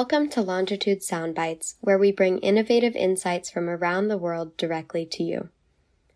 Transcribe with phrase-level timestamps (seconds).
[0.00, 5.22] Welcome to Longitude Soundbites, where we bring innovative insights from around the world directly to
[5.22, 5.50] you.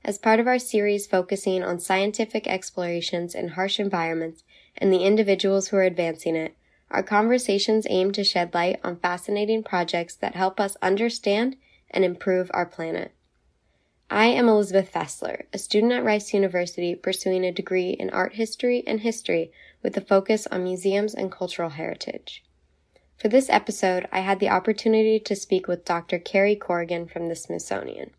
[0.02, 4.42] As part of our series focusing on scientific explorations in harsh environments
[4.78, 6.56] and the individuals who are advancing it,
[6.90, 11.56] our conversations aim to shed light on fascinating projects that help us understand
[11.90, 13.12] and improve our planet.
[14.08, 18.82] I am Elizabeth Fessler, a student at Rice University pursuing a degree in art history
[18.86, 22.43] and history with a focus on museums and cultural heritage.
[23.24, 26.18] For this episode, I had the opportunity to speak with Dr.
[26.18, 28.10] Cari Corrigan from the Smithsonian.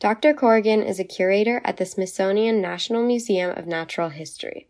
[0.00, 0.34] Dr.
[0.34, 4.66] Corrigan is a curator at the Smithsonian National Museum of Natural History.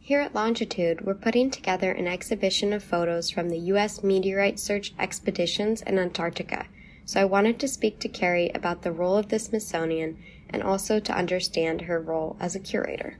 [0.00, 4.02] Here at Longitude, we're putting together an exhibition of photos from the U.S.
[4.02, 6.66] meteorite search expeditions in Antarctica,
[7.04, 10.18] so I wanted to speak to Cari about the role of the Smithsonian
[10.50, 13.18] and also to understand her role as a curator.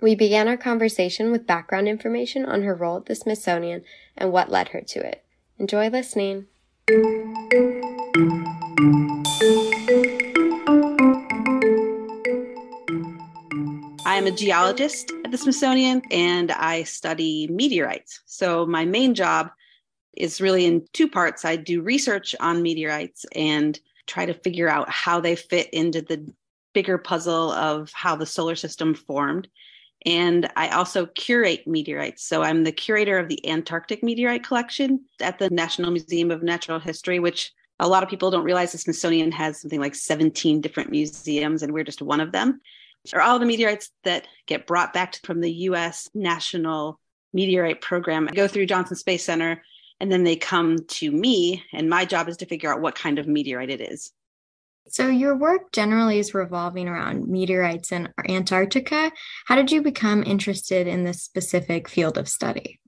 [0.00, 3.82] We began our conversation with background information on her role at the Smithsonian
[4.16, 5.24] and what led her to it.
[5.58, 6.46] Enjoy listening.
[14.06, 18.20] I'm a geologist at the Smithsonian and I study meteorites.
[18.24, 19.50] So, my main job
[20.16, 21.44] is really in two parts.
[21.44, 26.24] I do research on meteorites and try to figure out how they fit into the
[26.72, 29.48] bigger puzzle of how the solar system formed.
[30.06, 32.24] And I also curate meteorites.
[32.24, 36.78] So I'm the curator of the Antarctic Meteorite Collection at the National Museum of Natural
[36.78, 40.90] History, which a lot of people don't realize the Smithsonian has something like 17 different
[40.90, 42.60] museums, and we're just one of them.
[43.12, 47.00] Are all the meteorites that get brought back from the US National
[47.32, 49.62] Meteorite Program go through Johnson Space Center,
[50.00, 53.18] and then they come to me, and my job is to figure out what kind
[53.18, 54.12] of meteorite it is.
[54.90, 59.12] So, your work generally is revolving around meteorites in Antarctica.
[59.46, 62.80] How did you become interested in this specific field of study?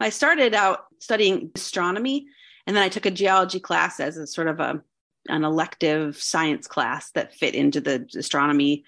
[0.00, 2.26] I started out studying astronomy,
[2.66, 4.82] and then I took a geology class as a sort of a,
[5.28, 8.84] an elective science class that fit into the astronomy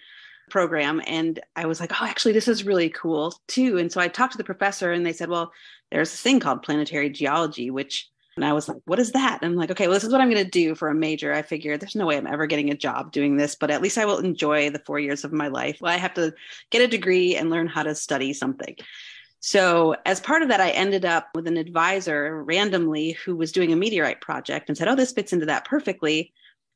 [0.50, 1.00] program.
[1.06, 3.78] And I was like, oh, actually, this is really cool too.
[3.78, 5.52] And so I talked to the professor, and they said, well,
[5.90, 9.40] there's this thing called planetary geology, which and I was like, what is that?
[9.42, 11.32] And I'm like, okay, well, this is what I'm going to do for a major.
[11.32, 13.98] I figured there's no way I'm ever getting a job doing this, but at least
[13.98, 15.78] I will enjoy the four years of my life.
[15.80, 16.32] Well, I have to
[16.70, 18.76] get a degree and learn how to study something.
[19.40, 23.72] So, as part of that, I ended up with an advisor randomly who was doing
[23.72, 26.32] a meteorite project and said, Oh, this fits into that perfectly.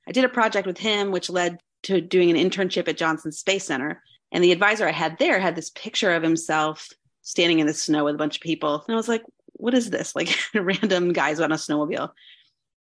[0.09, 3.65] I did a project with him, which led to doing an internship at Johnson Space
[3.65, 4.03] Center.
[4.32, 6.88] And the advisor I had there had this picture of himself
[7.22, 8.82] standing in the snow with a bunch of people.
[8.86, 9.22] And I was like,
[9.54, 10.15] what is this?
[10.15, 12.10] Like random guys on a snowmobile.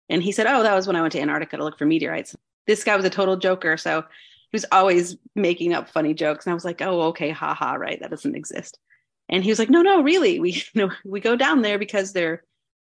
[0.09, 2.35] And he said, Oh, that was when I went to Antarctica to look for meteorites.
[2.67, 3.77] This guy was a total joker.
[3.77, 6.45] So he was always making up funny jokes.
[6.45, 7.99] And I was like, Oh, okay, haha, right.
[7.99, 8.77] That doesn't exist.
[9.29, 10.39] And he was like, No, no, really.
[10.39, 12.43] We you know we go down there because they're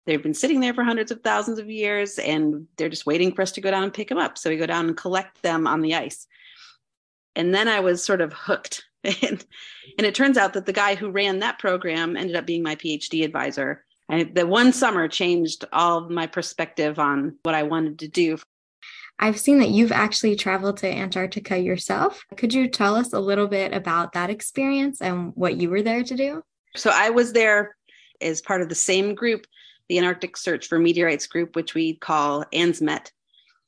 [0.05, 3.41] they've been sitting there for hundreds of thousands of years and they're just waiting for
[3.41, 4.37] us to go down and pick them up.
[4.37, 6.27] So we go down and collect them on the ice.
[7.35, 9.45] And then I was sort of hooked and,
[9.97, 12.75] and it turns out that the guy who ran that program ended up being my
[12.75, 13.85] PhD advisor.
[14.09, 18.37] And the one summer changed all my perspective on what I wanted to do.
[19.17, 22.23] I've seen that you've actually traveled to Antarctica yourself.
[22.35, 26.03] Could you tell us a little bit about that experience and what you were there
[26.03, 26.43] to do?
[26.75, 27.75] So I was there
[28.21, 29.47] as part of the same group,
[29.87, 33.11] the Antarctic Search for Meteorites group, which we call ANSMET.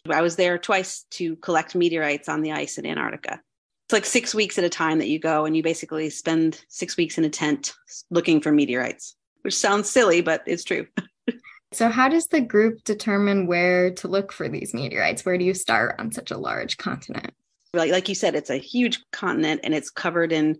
[0.09, 3.41] I was there twice to collect meteorites on the ice in Antarctica
[3.87, 6.97] it's like six weeks at a time that you go and you basically spend six
[6.97, 7.73] weeks in a tent
[8.09, 10.87] looking for meteorites, which sounds silly, but it's true.
[11.71, 15.23] so, how does the group determine where to look for these meteorites?
[15.23, 17.33] Where do you start on such a large continent?
[17.73, 20.59] Like, like you said, it's a huge continent and it's covered in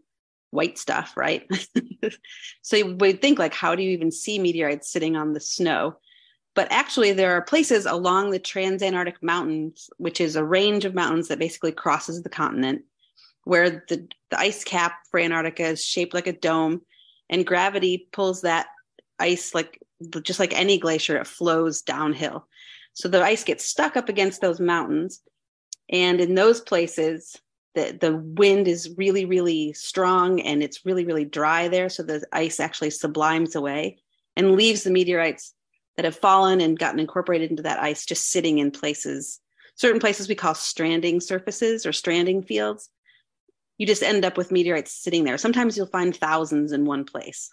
[0.51, 1.45] white stuff, right?
[2.61, 5.97] so you would think like, how do you even see meteorites sitting on the snow?
[6.55, 11.27] But actually, there are places along the Transantarctic Mountains, which is a range of mountains
[11.27, 12.83] that basically crosses the continent
[13.47, 16.81] where the, the ice cap for Antarctica is shaped like a dome,
[17.29, 18.67] and gravity pulls that
[19.19, 19.79] ice like
[20.21, 22.47] just like any glacier, it flows downhill.
[22.93, 25.21] So the ice gets stuck up against those mountains.
[25.89, 27.35] And in those places,
[27.73, 31.89] the, the wind is really, really strong and it's really, really dry there.
[31.89, 33.97] So the ice actually sublimes away
[34.35, 35.53] and leaves the meteorites
[35.95, 39.39] that have fallen and gotten incorporated into that ice just sitting in places.
[39.75, 42.89] Certain places we call stranding surfaces or stranding fields
[43.77, 45.37] you just end up with meteorites sitting there.
[45.37, 47.49] Sometimes you'll find thousands in one place.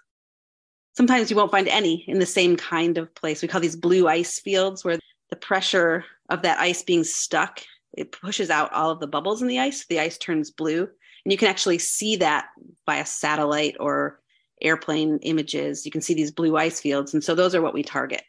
[0.96, 3.42] Sometimes you won't find any in the same kind of place.
[3.42, 4.98] We call these blue ice fields where
[5.30, 7.60] the pressure of that ice being stuck,
[7.92, 9.84] it pushes out all of the bubbles in the ice.
[9.86, 10.82] The ice turns blue.
[10.82, 12.46] And you can actually see that
[12.86, 14.20] by a satellite or
[14.62, 15.84] airplane images.
[15.84, 17.12] You can see these blue ice fields.
[17.12, 18.22] And so those are what we target.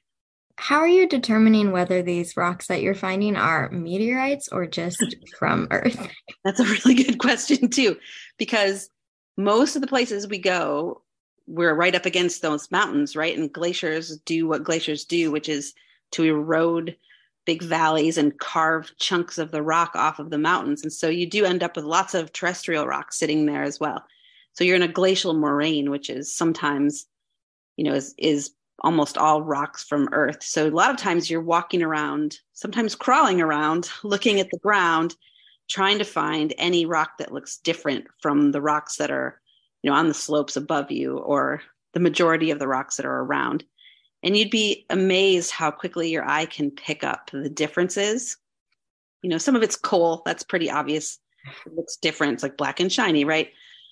[0.58, 5.04] How are you determining whether these rocks that you're finding are meteorites or just
[5.40, 6.10] from Earth?
[6.44, 7.98] That's a really good question, too,
[8.38, 8.90] because
[9.38, 11.02] most of the places we go,
[11.48, 13.38] we're right up against those mountains, right?
[13.38, 15.74] And glaciers do what glaciers do, which is
[16.12, 16.96] to erode
[17.46, 20.82] big valleys and carve chunks of the rock off of the mountains.
[20.82, 24.04] And so you do end up with lots of terrestrial rocks sitting there as well.
[24.54, 27.06] So you're in a glacial moraine, which is sometimes,
[27.78, 30.44] you know, is, is almost all rocks from earth.
[30.44, 35.16] So a lot of times you're walking around, sometimes crawling around, looking at the ground,
[35.70, 39.42] trying to find any rock that looks different from the rocks that are,
[39.82, 41.62] you know, on the slopes above you or
[41.94, 43.64] the majority of the rocks that are around.
[44.22, 48.38] And you'd be amazed how quickly your eye can pick up the differences.
[49.22, 51.20] You know, some of it's coal, that's pretty obvious.
[51.66, 53.50] It looks different, it's like black and shiny, right?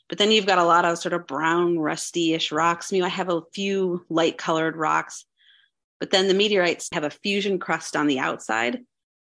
[0.10, 2.92] But then you've got a lot of sort of brown, rusty-ish rocks.
[2.92, 5.26] Mean, I have a few light colored rocks,
[6.00, 8.84] but then the meteorites have a fusion crust on the outside,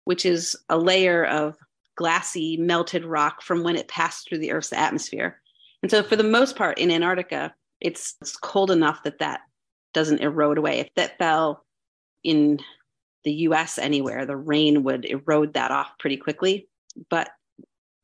[0.04, 1.56] which is a layer of
[1.96, 5.40] glassy, melted rock from when it passed through the Earth's atmosphere.
[5.82, 9.40] And so, for the most part, in Antarctica, it's, it's cold enough that that
[9.92, 10.80] doesn't erode away.
[10.80, 11.64] If that fell
[12.22, 12.58] in
[13.24, 16.68] the US anywhere, the rain would erode that off pretty quickly.
[17.10, 17.30] But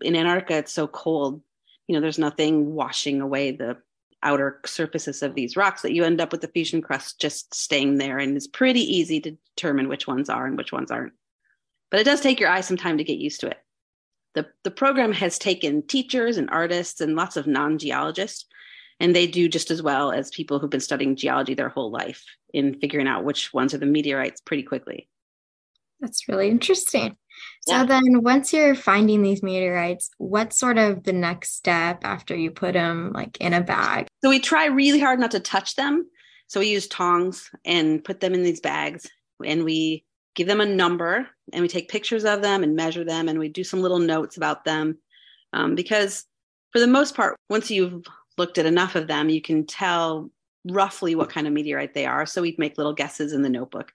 [0.01, 1.43] in Antarctica, it's so cold
[1.91, 3.77] you know, there's nothing washing away the
[4.23, 7.99] outer surfaces of these rocks that you end up with the fusion crust just staying
[7.99, 8.17] there.
[8.17, 11.15] And it's pretty easy to determine which ones are and which ones aren't.
[11.91, 13.59] But it does take your eye some time to get used to it.
[14.37, 18.47] The, the program has taken teachers and artists and lots of non geologists,
[19.01, 22.25] and they do just as well as people who've been studying geology their whole life
[22.55, 25.09] in figuring out which ones are the meteorites pretty quickly.
[25.99, 27.17] That's really interesting.
[27.63, 27.85] So yeah.
[27.85, 32.75] then once you're finding these meteorites, what's sort of the next step after you put
[32.75, 34.07] them like in a bag?
[34.23, 36.09] So we try really hard not to touch them.
[36.47, 39.09] So we use tongs and put them in these bags
[39.45, 40.05] and we
[40.35, 43.49] give them a number and we take pictures of them and measure them and we
[43.49, 44.99] do some little notes about them.
[45.53, 46.27] Um, because
[46.73, 48.05] for the most part, once you've
[48.39, 50.31] looked at enough of them, you can tell
[50.65, 52.27] roughly what kind of meteorite they are.
[52.27, 53.93] So we make little guesses in the notebook.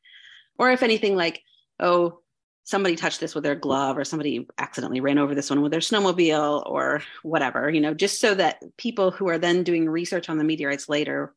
[0.57, 1.41] Or if anything like,
[1.79, 2.19] oh,
[2.65, 5.79] somebody touched this with their glove or somebody accidentally ran over this one with their
[5.79, 10.39] snowmobile or whatever, you know, just so that people who are then doing research on
[10.39, 11.33] the meteorites later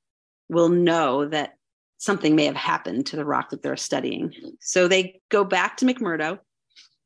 [0.48, 1.56] will know that
[1.98, 4.32] something may have happened to the rock that they're studying.
[4.60, 6.38] So they go back to McMurdo,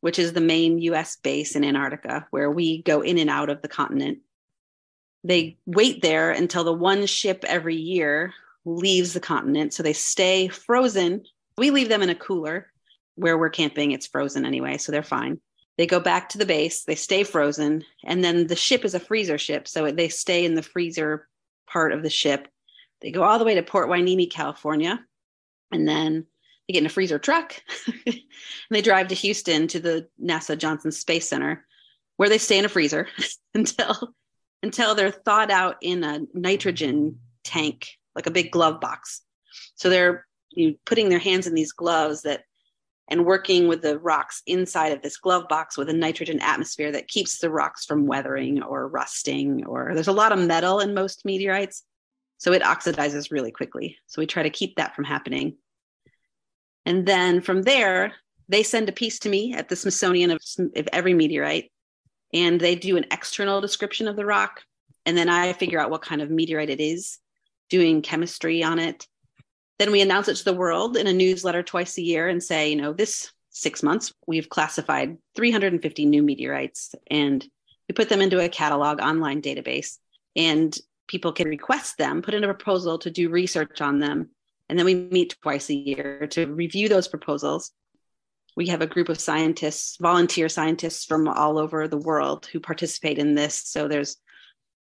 [0.03, 3.61] which is the main US base in Antarctica, where we go in and out of
[3.61, 4.19] the continent.
[5.25, 8.33] They wait there until the one ship every year
[8.65, 9.75] leaves the continent.
[9.75, 11.25] So they stay frozen.
[11.59, 12.72] We leave them in a cooler
[13.15, 15.41] where we're camping, it's frozen anyway, so they're fine.
[15.79, 19.01] They go back to the base, they stay frozen, and then the ship is a
[19.01, 21.29] freezer ship, so they stay in the freezer
[21.67, 22.49] part of the ship.
[23.01, 25.05] They go all the way to Port Hueneme, California,
[25.73, 26.27] and then
[26.67, 27.61] they get in a freezer truck
[28.07, 28.21] and
[28.71, 31.67] they drive to Houston to the NASA Johnson Space Center,
[32.17, 33.09] where they stay in a freezer
[33.55, 34.15] until
[34.63, 39.23] until they're thawed out in a nitrogen tank, like a big glove box.
[39.75, 42.45] So they're you know, putting their hands in these gloves that
[43.13, 47.07] and working with the rocks inside of this glove box with a nitrogen atmosphere that
[47.07, 51.25] keeps the rocks from weathering or rusting or there's a lot of metal in most
[51.25, 51.85] meteorites
[52.39, 53.99] so it oxidizes really quickly.
[54.09, 55.59] So we try to keep that from happening.
[56.85, 58.15] And then from there
[58.49, 60.43] they send a piece to me at the smithsonian of,
[60.75, 61.71] of every meteorite
[62.33, 64.63] and they do an external description of the rock
[65.07, 67.19] and then i figure out what kind of meteorite it is
[67.71, 69.07] doing chemistry on it
[69.83, 72.71] then we announce it to the world in a newsletter twice a year and say,
[72.71, 77.45] you know, this six months, we've classified 350 new meteorites and
[77.89, 79.99] we put them into a catalog online database.
[80.37, 80.73] And
[81.09, 84.31] people can request them, put in a proposal to do research on them.
[84.69, 87.73] And then we meet twice a year to review those proposals.
[88.57, 93.19] We have a group of scientists, volunteer scientists from all over the world who participate
[93.19, 93.57] in this.
[93.57, 94.17] So there's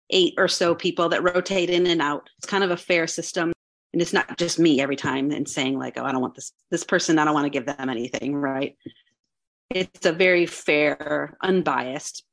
[0.08, 2.30] eight or so people that rotate in and out.
[2.38, 3.52] It's kind of a fair system
[3.92, 6.52] and it's not just me every time and saying like oh i don't want this
[6.70, 8.76] this person i don't want to give them anything right?
[9.70, 12.24] It's a very fair unbiased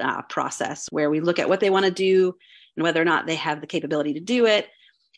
[0.00, 2.34] uh, process where we look at what they want to do
[2.76, 4.68] and whether or not they have the capability to do it.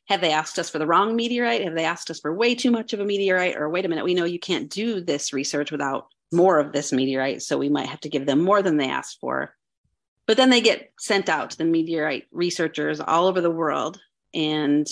[0.08, 1.62] Have they asked us for the wrong meteorite?
[1.62, 3.56] Have they asked us for way too much of a meteorite?
[3.56, 6.92] Or wait a minute we know you can't do this research without more of this
[6.92, 9.54] meteorite so we might have to give them more than they asked for.
[10.26, 14.00] But then they get sent out to the meteorite researchers all over the world
[14.34, 14.88] and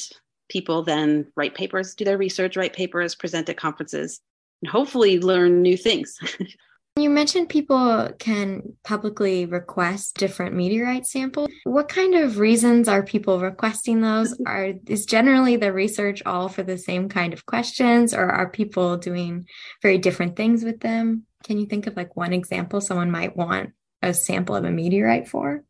[0.51, 4.21] people then write papers, do their research, write papers, present at conferences,
[4.63, 6.19] and hopefully learn new things.
[6.97, 11.49] You mentioned people can publicly request different meteorite samples.
[11.65, 14.39] What kind of reasons are people requesting those?
[14.47, 18.97] Are is generally the research all for the same kind of questions or are people
[18.97, 19.47] doing
[19.83, 21.27] very different things with them?
[21.45, 23.71] Can you think of like one example someone might want
[24.03, 25.63] a sample of a meteorite for?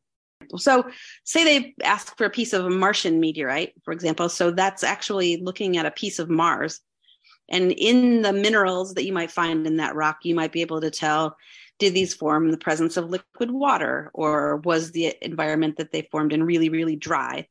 [0.57, 0.91] So,
[1.25, 4.29] say they ask for a piece of a Martian meteorite, for example.
[4.29, 6.81] So, that's actually looking at a piece of Mars.
[7.49, 10.81] And in the minerals that you might find in that rock, you might be able
[10.81, 11.37] to tell
[11.81, 16.07] did these form in the presence of liquid water, or was the environment that they
[16.13, 17.49] formed in really, really dry?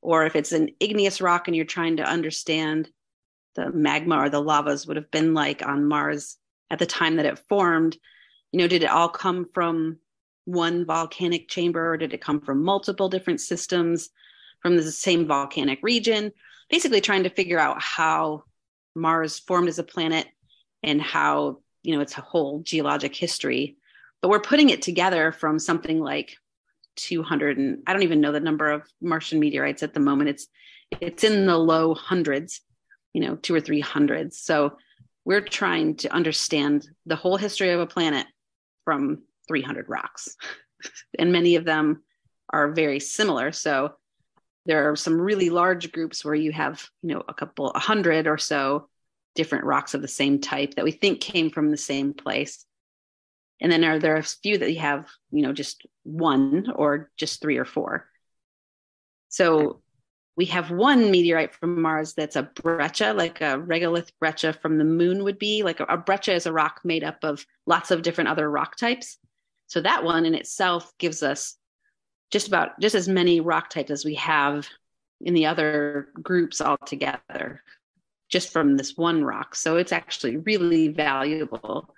[0.00, 2.88] Or if it's an igneous rock and you're trying to understand
[3.56, 6.36] the magma or the lavas would have been like on Mars
[6.70, 7.96] at the time that it formed,
[8.52, 9.98] you know, did it all come from
[10.44, 14.10] one volcanic chamber or did it come from multiple different systems
[14.60, 16.32] from the same volcanic region?
[16.70, 18.44] Basically, trying to figure out how
[18.94, 20.26] Mars formed as a planet
[20.82, 23.76] and how, you know, its whole geologic history.
[24.20, 26.36] But we're putting it together from something like
[26.96, 30.30] 200 and I don't even know the number of Martian meteorites at the moment.
[30.30, 30.46] It's
[31.00, 32.60] it's in the low hundreds,
[33.14, 34.38] you know, two or three hundreds.
[34.38, 34.76] So
[35.24, 38.26] we're trying to understand the whole history of a planet
[38.84, 40.34] from 300 rocks.
[41.18, 42.02] and many of them
[42.48, 43.52] are very similar.
[43.52, 43.92] So
[44.64, 48.26] there are some really large groups where you have, you know, a couple, a hundred
[48.26, 48.88] or so
[49.34, 52.64] different rocks of the same type that we think came from the same place.
[53.60, 57.42] And then are there a few that you have, you know, just one or just
[57.42, 58.08] three or four.
[59.28, 59.82] So
[60.34, 64.84] we have one meteorite from Mars that's a breccia, like a regolith breccia from the
[64.84, 65.62] moon would be.
[65.62, 68.76] Like a, a breccia is a rock made up of lots of different other rock
[68.76, 69.18] types.
[69.72, 71.56] So that one in itself gives us
[72.30, 74.68] just about just as many rock types as we have
[75.22, 77.62] in the other groups altogether,
[78.28, 79.54] just from this one rock.
[79.54, 81.88] So it's actually really valuable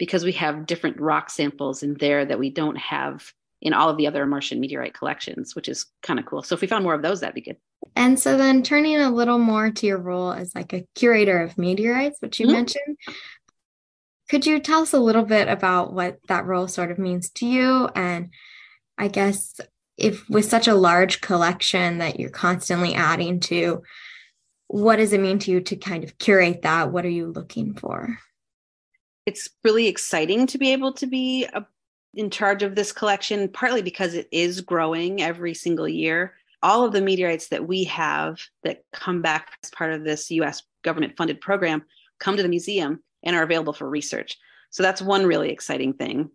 [0.00, 3.98] because we have different rock samples in there that we don't have in all of
[3.98, 6.42] the other Martian meteorite collections, which is kind of cool.
[6.42, 7.58] So if we found more of those, that'd be good.
[7.94, 11.56] And so then turning a little more to your role as like a curator of
[11.56, 12.56] meteorites, which you mm-hmm.
[12.56, 12.96] mentioned,
[14.32, 17.44] could you tell us a little bit about what that role sort of means to
[17.44, 17.90] you?
[17.94, 18.30] And
[18.96, 19.60] I guess
[19.98, 23.82] if with such a large collection that you're constantly adding to,
[24.68, 26.90] what does it mean to you to kind of curate that?
[26.90, 28.16] What are you looking for?
[29.26, 31.66] It's really exciting to be able to be a,
[32.14, 36.32] in charge of this collection, partly because it is growing every single year.
[36.62, 40.62] All of the meteorites that we have that come back as part of this US
[40.82, 41.82] government funded program
[42.18, 44.38] come to the museum and are available for research.
[44.70, 46.30] So that's one really exciting thing.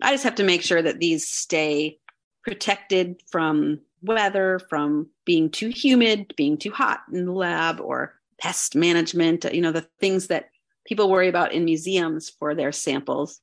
[0.00, 1.98] I just have to make sure that these stay
[2.44, 8.74] protected from weather, from being too humid, being too hot in the lab, or pest
[8.74, 10.50] management, you know, the things that
[10.84, 13.40] people worry about in museums for their samples.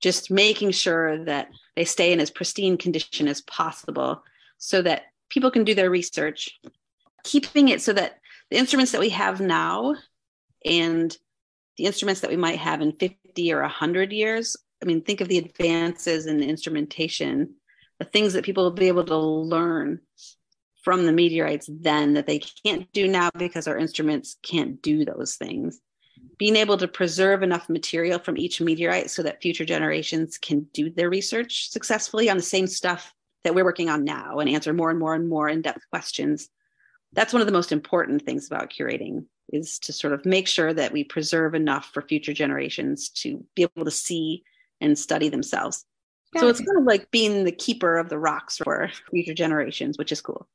[0.00, 4.24] Just making sure that they stay in as pristine condition as possible
[4.58, 6.58] so that people can do their research,
[7.22, 8.18] keeping it so that
[8.50, 9.94] the instruments that we have now
[10.64, 11.16] and
[11.76, 14.56] the instruments that we might have in 50 or 100 years.
[14.82, 17.54] I mean think of the advances in instrumentation
[18.00, 20.00] the things that people will be able to learn
[20.82, 25.36] from the meteorites then that they can't do now because our instruments can't do those
[25.36, 25.80] things.
[26.38, 30.90] Being able to preserve enough material from each meteorite so that future generations can do
[30.90, 33.12] their research successfully on the same stuff
[33.44, 36.48] that we're working on now and answer more and more and more in-depth questions.
[37.12, 40.72] That's one of the most important things about curating is to sort of make sure
[40.72, 44.42] that we preserve enough for future generations to be able to see
[44.80, 45.84] and study themselves.
[46.36, 50.12] so it's kind of like being the keeper of the rocks for future generations, which
[50.12, 50.46] is cool.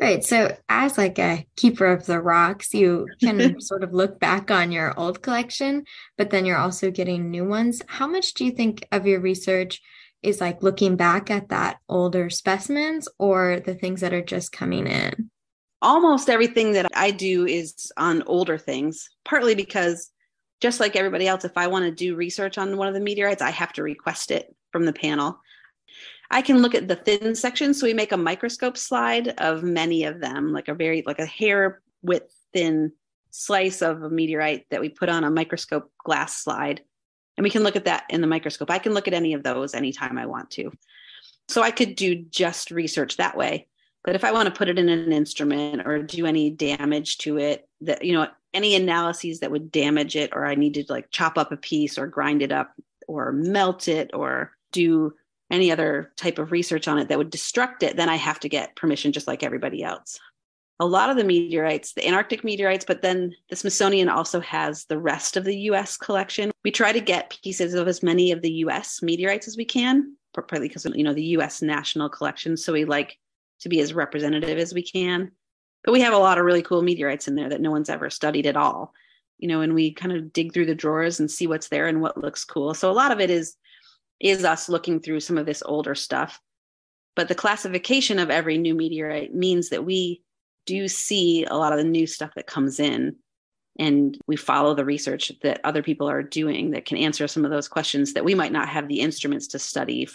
[0.00, 0.24] Right.
[0.24, 4.72] So, as like a keeper of the rocks, you can sort of look back on
[4.72, 5.84] your old collection,
[6.16, 7.82] but then you're also getting new ones.
[7.86, 9.82] How much do you think of your research
[10.22, 14.86] is like looking back at that older specimens or the things that are just coming
[14.86, 15.30] in?
[15.82, 20.10] Almost everything that I do is on older things, partly because
[20.60, 23.42] just like everybody else, if I want to do research on one of the meteorites,
[23.42, 25.40] I have to request it from the panel.
[26.30, 27.78] I can look at the thin sections.
[27.78, 31.26] So we make a microscope slide of many of them, like a very, like a
[31.26, 32.92] hair width thin
[33.30, 36.80] slice of a meteorite that we put on a microscope glass slide.
[37.36, 38.70] And we can look at that in the microscope.
[38.70, 40.70] I can look at any of those anytime I want to.
[41.48, 43.66] So I could do just research that way.
[44.04, 47.38] But if I want to put it in an instrument or do any damage to
[47.38, 51.10] it, that you know, any analyses that would damage it, or I need to like
[51.10, 52.72] chop up a piece or grind it up
[53.06, 55.14] or melt it or do
[55.50, 58.48] any other type of research on it that would destruct it, then I have to
[58.48, 60.18] get permission just like everybody else.
[60.80, 64.98] a lot of the meteorites, the Antarctic meteorites, but then the Smithsonian also has the
[64.98, 66.50] rest of the US collection.
[66.64, 70.16] We try to get pieces of as many of the US meteorites as we can,
[70.34, 73.18] partly because you know the US national collection, so we like
[73.62, 75.30] to be as representative as we can.
[75.84, 78.10] But we have a lot of really cool meteorites in there that no one's ever
[78.10, 78.92] studied at all.
[79.38, 82.00] You know, and we kind of dig through the drawers and see what's there and
[82.00, 82.74] what looks cool.
[82.74, 83.56] So a lot of it is
[84.20, 86.40] is us looking through some of this older stuff.
[87.16, 90.22] But the classification of every new meteorite means that we
[90.64, 93.16] do see a lot of the new stuff that comes in
[93.78, 97.50] and we follow the research that other people are doing that can answer some of
[97.50, 100.08] those questions that we might not have the instruments to study.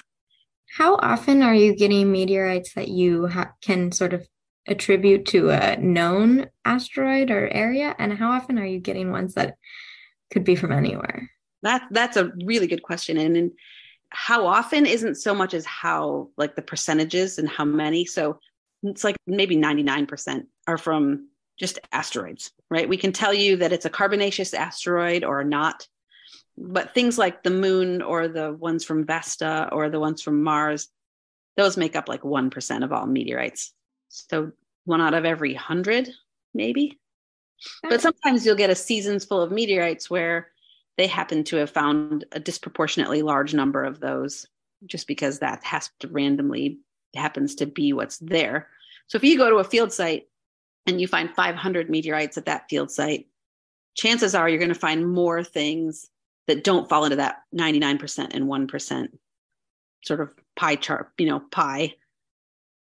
[0.76, 4.28] How often are you getting meteorites that you ha- can sort of
[4.68, 9.56] attribute to a known asteroid or area and how often are you getting ones that
[10.32, 11.30] could be from anywhere?
[11.64, 13.52] That that's a really good question and, and
[14.10, 18.06] how often isn't so much as how like the percentages and how many.
[18.06, 18.40] So
[18.84, 22.88] it's like maybe 99% are from just asteroids, right?
[22.88, 25.88] We can tell you that it's a carbonaceous asteroid or not.
[26.58, 30.90] But things like the moon or the ones from Vesta or the ones from Mars,
[31.56, 33.74] those make up like 1% of all meteorites.
[34.10, 34.52] So
[34.86, 36.10] one out of every 100,
[36.54, 37.00] maybe.
[37.84, 40.50] But sometimes you'll get a seasons full of meteorites where
[40.98, 44.46] they happen to have found a disproportionately large number of those
[44.86, 46.80] just because that has to randomly
[47.16, 48.68] happens to be what's there.
[49.08, 50.28] So if you go to a field site
[50.86, 53.28] and you find 500 meteorites at that field site,
[53.96, 56.08] chances are you're going to find more things
[56.48, 59.08] that don't fall into that 99% and 1%
[60.06, 61.94] sort of pie chart, you know, pie.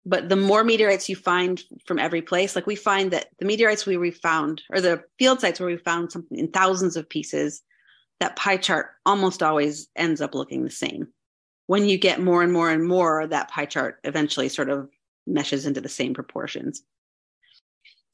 [0.05, 3.85] But the more meteorites you find from every place, like we find that the meteorites
[3.85, 7.61] we found, or the field sites where we found something in thousands of pieces,
[8.19, 11.07] that pie chart almost always ends up looking the same.
[11.67, 14.89] When you get more and more and more, that pie chart eventually sort of
[15.25, 16.83] meshes into the same proportions.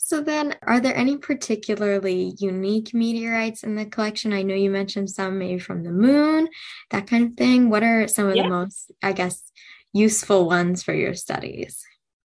[0.10, 4.34] So then, are there any particularly unique meteorites in the collection?
[4.34, 6.48] I know you mentioned some maybe from the moon,
[6.90, 7.70] that kind of thing.
[7.70, 8.42] What are some of yeah.
[8.42, 9.52] the most, I guess,
[9.94, 11.86] useful ones for your studies?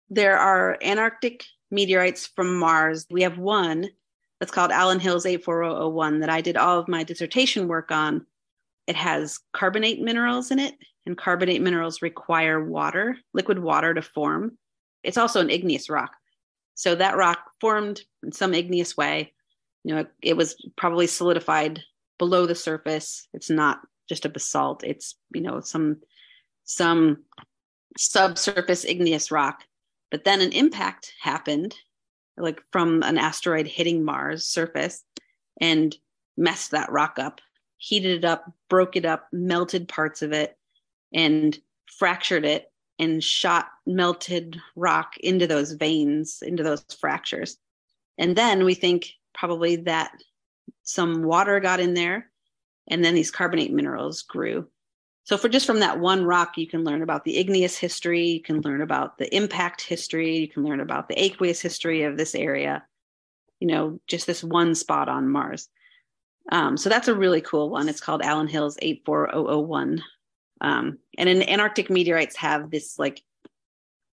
[0.09, 3.05] There are Antarctic meteorites from Mars.
[3.12, 3.89] We have one
[4.39, 8.25] that's called Allan Hills 84001 that I did all of my dissertation work on.
[8.88, 14.58] It has carbonate minerals in it, and carbonate minerals require water, liquid water to form.
[15.03, 16.15] It's also an igneous rock.
[16.75, 19.33] So that rock formed in some igneous way.
[19.83, 21.81] You know, it, it was probably solidified
[22.17, 23.27] below the surface.
[23.33, 24.83] It's not just a basalt.
[24.83, 25.97] It's, you know, some
[26.63, 27.23] some
[27.97, 29.63] subsurface igneous rock.
[30.09, 31.75] But then an impact happened,
[32.38, 35.03] like from an asteroid hitting Mars surface
[35.59, 35.95] and
[36.38, 37.41] messed that rock up,
[37.77, 40.57] heated it up, broke it up, melted parts of it,
[41.13, 41.57] and
[41.97, 42.71] fractured it
[43.03, 47.57] and shot melted rock into those veins, into those fractures.
[48.17, 50.11] And then we think probably that
[50.83, 52.29] some water got in there
[52.87, 54.67] and then these carbonate minerals grew.
[55.25, 58.41] So for just from that one rock, you can learn about the igneous history, you
[58.41, 62.35] can learn about the impact history, you can learn about the aqueous history of this
[62.35, 62.83] area,
[63.59, 65.69] you know, just this one spot on Mars.
[66.51, 67.87] Um, so that's a really cool one.
[67.87, 70.03] It's called Allan Hills 84001.
[70.63, 73.21] Um, and in Antarctic meteorites have this like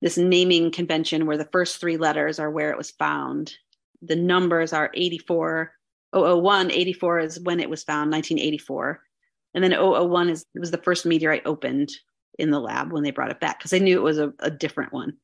[0.03, 3.55] this naming convention where the first three letters are where it was found.
[4.03, 6.71] The numbers are 84001.
[6.71, 9.01] 84 is when it was found, 1984.
[9.55, 11.91] And then 001 is it was the first meteorite opened
[12.39, 14.51] in the lab when they brought it back because they knew it was a, a
[14.51, 15.15] different one.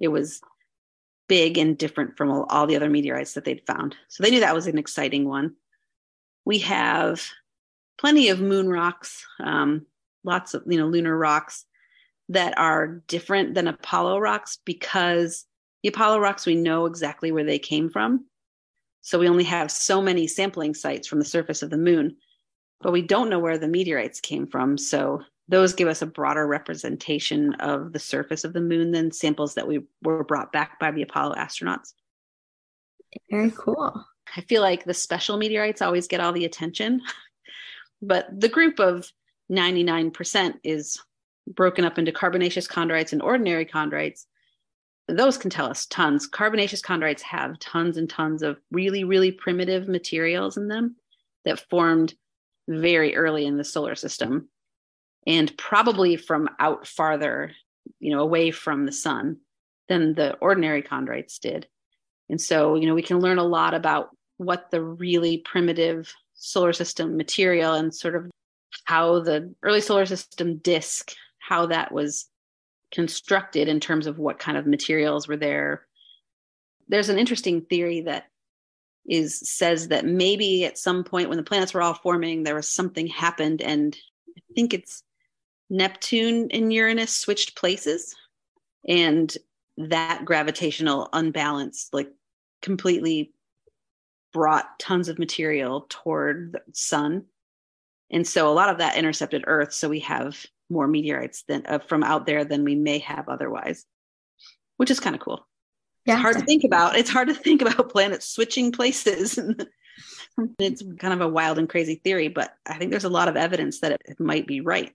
[0.00, 0.40] It was
[1.28, 3.94] big and different from all, all the other meteorites that they'd found.
[4.08, 5.54] So they knew that was an exciting one.
[6.44, 7.24] We have
[7.98, 9.24] plenty of moon rocks.
[9.38, 9.86] Um,
[10.24, 11.64] lots of you know lunar rocks
[12.28, 15.44] that are different than apollo rocks because
[15.82, 18.26] the apollo rocks we know exactly where they came from.
[19.04, 22.16] So we only have so many sampling sites from the surface of the moon
[22.82, 24.76] but we don't know where the meteorites came from.
[24.76, 29.54] So those give us a broader representation of the surface of the moon than samples
[29.54, 31.92] that we were brought back by the apollo astronauts.
[33.30, 34.04] Very cool.
[34.36, 37.00] I feel like the special meteorites always get all the attention
[38.02, 39.10] but the group of
[39.52, 40.98] 99% is
[41.46, 44.26] broken up into carbonaceous chondrites and ordinary chondrites,
[45.08, 46.26] those can tell us tons.
[46.26, 50.96] Carbonaceous chondrites have tons and tons of really, really primitive materials in them
[51.44, 52.14] that formed
[52.68, 54.48] very early in the solar system
[55.26, 57.52] and probably from out farther,
[57.98, 59.36] you know, away from the sun
[59.88, 61.66] than the ordinary chondrites did.
[62.30, 66.72] And so, you know, we can learn a lot about what the really primitive solar
[66.72, 68.30] system material and sort of
[68.92, 72.26] how the early solar system disk, how that was
[72.90, 75.86] constructed in terms of what kind of materials were there.
[76.88, 78.26] there's an interesting theory that
[79.06, 82.68] is says that maybe at some point when the planets were all forming, there was
[82.68, 83.96] something happened, and
[84.36, 85.02] I think it's
[85.70, 88.14] Neptune and Uranus switched places,
[88.86, 89.34] and
[89.78, 92.10] that gravitational unbalance like
[92.60, 93.32] completely
[94.34, 97.24] brought tons of material toward the sun
[98.12, 101.78] and so a lot of that intercepted earth so we have more meteorites than uh,
[101.78, 103.84] from out there than we may have otherwise
[104.76, 105.46] which is kind of cool
[106.04, 106.14] yeah.
[106.14, 106.96] it's hard to think about.
[106.96, 109.38] It's hard to think about planets switching places.
[110.58, 113.36] It's kind of a wild and crazy theory but i think there's a lot of
[113.36, 114.94] evidence that it, it might be right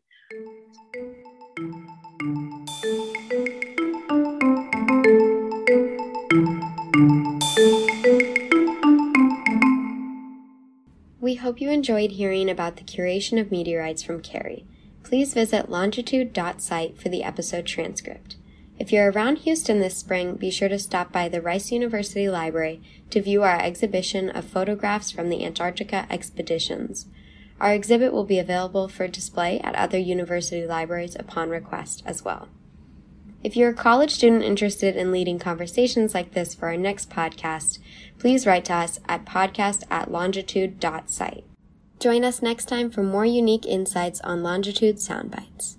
[11.37, 14.65] hope you enjoyed hearing about the curation of meteorites from Cari.
[15.03, 18.35] Please visit longitude.site for the episode transcript.
[18.77, 22.81] If you're around Houston this spring, be sure to stop by the Rice University Library
[23.09, 27.07] to view our exhibition of photographs from the Antarctica expeditions.
[27.59, 32.49] Our exhibit will be available for display at other university libraries upon request as well.
[33.43, 37.79] If you're a college student interested in leading conversations like this for our next podcast,
[38.17, 41.45] please write to us at podcast at longitude.site.
[41.99, 45.77] Join us next time for more unique insights on Longitude Soundbites.